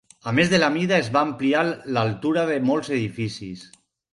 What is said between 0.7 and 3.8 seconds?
mida, es va ampliar l'altura de molts edificis.